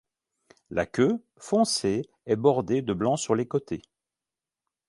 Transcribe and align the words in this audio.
La 0.71 0.87
queue, 0.87 1.19
foncée 1.37 2.09
est 2.25 2.35
bordée 2.35 2.81
de 2.81 2.91
blanc 2.91 3.17
sur 3.17 3.35
les 3.35 3.47
côtés. 3.47 3.83